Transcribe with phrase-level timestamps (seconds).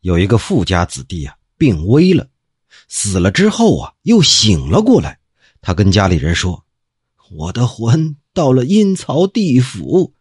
[0.00, 2.28] 有一个富家子弟啊，病危了，
[2.86, 5.18] 死了之后啊，又醒了过来。
[5.60, 6.64] 他跟家里人说
[7.36, 10.14] ：“我的魂到了阴曹地府，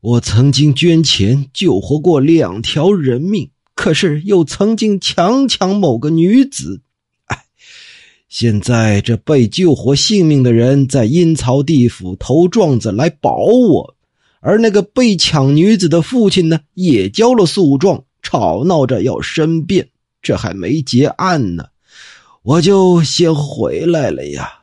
[0.00, 6.80] 我曾经捐钱救活过两条人命，可是又曾经强抢某个女子。
[7.24, 7.46] 哎，
[8.28, 13.96] 现在这被救活性命的人在阴曹地府投状子来保我，
[14.38, 21.68] 而那个被抢女子的父亲呢，也交了诉状。”吵闹着要申辩，这还没结案呢，
[22.42, 24.62] 我就先回来了呀。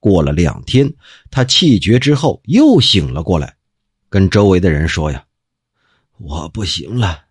[0.00, 0.92] 过了两天，
[1.30, 3.56] 他气绝之后又醒了过来，
[4.10, 5.24] 跟周围的人说：“呀，
[6.18, 7.22] 我不行了。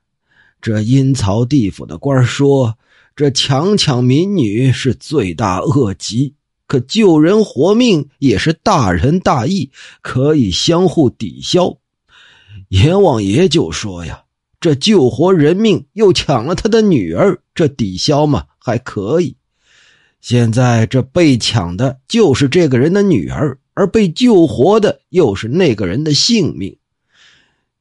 [0.61, 2.77] 这阴曹地府的官说，
[3.15, 6.33] 这强抢民女是罪大恶极，
[6.67, 11.77] 可救人活命也是大仁大义，可以相互抵消。
[12.69, 14.23] 阎王爷就说呀。”
[14.65, 19.35] 这救活人命又抢了他的女儿，这抵消嘛还可以。
[20.21, 26.75] 现在这被抢的就是这个人的女儿，而被救活的又是那个人的性命。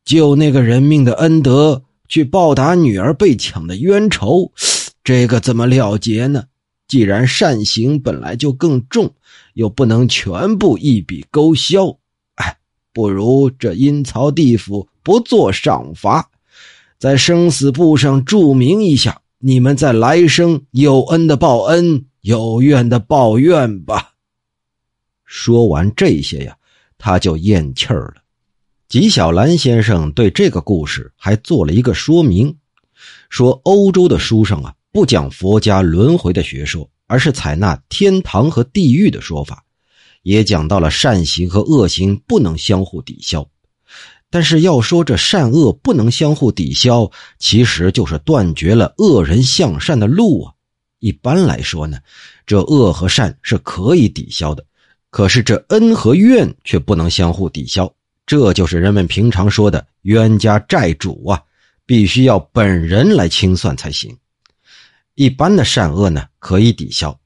[0.04, 4.52] 救那个人命的恩德，去报答女儿被抢的冤仇，
[5.02, 6.44] 这个怎么了结呢？
[6.86, 9.14] 既然善行本来就更重，
[9.54, 11.96] 又不能全部一笔勾销，
[12.34, 12.58] 哎，
[12.92, 16.28] 不如这阴曹地府不做赏罚。
[17.04, 24.14] 在生死簿上注明一下，你们在来生有恩的报恩，有怨的报怨吧。
[25.26, 26.56] 说完这些呀，
[26.96, 28.22] 他就咽气儿了。
[28.88, 32.56] 纪晓岚先生对这个故事还做了一个说明，
[33.28, 39.62] 说欧洲的书上啊不讲佛家轮回的学说，而是采纳天堂和地狱的说法，
[40.22, 43.46] 也讲到了善行和恶行不能相互抵消。
[44.34, 50.52] 但是要说这善恶不能相互抵消，其实就是断绝了恶人向善的路啊。
[50.98, 51.98] 一般来说呢，
[52.44, 54.66] 这恶和善是可以抵消的，
[55.10, 57.88] 可是这恩和怨却不能相互抵消。
[58.26, 61.40] 这就是人们平常说的冤家债主啊，
[61.86, 64.12] 必须要本人来清算才行。
[65.14, 67.16] 一般的善恶呢可以抵消，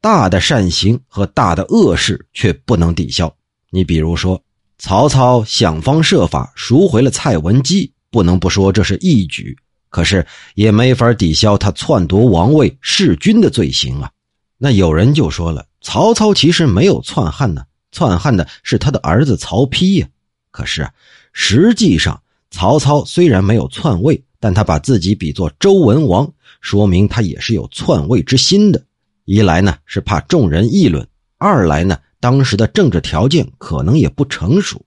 [0.00, 3.30] 大的善行和大的恶事却不能抵消。
[3.68, 4.42] 你比如说。
[4.78, 9.56] 曹操想方设法赎回了蔡文姬，不能不说这是义举，
[9.88, 14.10] 可是也没法抵消他篡夺王位、弑君的罪行啊。
[14.58, 20.06] 那有人就说了，曹操其实没有篡汉呢，篡汉的是他的儿子曹丕呀。
[20.50, 20.92] 可是啊，
[21.32, 22.20] 实际上
[22.50, 28.82] 曹操虽然没有篡位，但他把自己比作周文王，说明他也是有篡位之心的。
[29.24, 31.06] 一来呢是怕众人议论，
[31.38, 31.98] 二来呢。
[32.20, 34.80] 当时的政治条件可能也不成熟，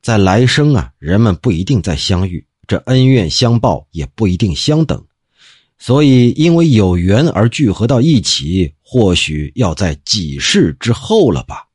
[0.00, 5.04] 在来生啊，人们不一定再相遇，这恩怨相报也不一定相等，
[5.78, 11.68] 所以因为有缘而聚合到一起，或许要在几世之后了吧。